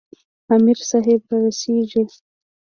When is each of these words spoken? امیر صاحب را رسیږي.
امیر 0.53 0.79
صاحب 0.89 1.21
را 1.29 1.37
رسیږي. 1.45 2.03